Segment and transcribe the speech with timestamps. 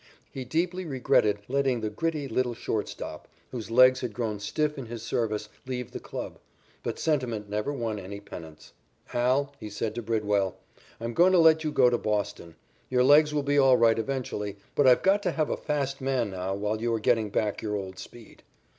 [0.31, 5.03] He deeply regretted letting the gritty, little shortstop, whose legs had grown stiff in his
[5.03, 6.39] service, leave the club,
[6.81, 8.73] but sentiment never won any pennants.
[9.13, 10.57] "Al," he said to Bridwell,
[10.99, 12.55] "I'm going to let you go to Boston.
[12.89, 16.31] Your legs will be all right eventually, but I've got to have a fast man
[16.31, 18.41] now while you are getting back your old speed."